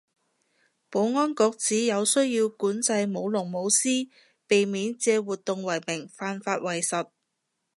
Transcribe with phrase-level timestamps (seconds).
[0.89, 4.09] 保安局指有需要管制舞龍舞獅，
[4.47, 7.11] 避免借活動為名犯法為實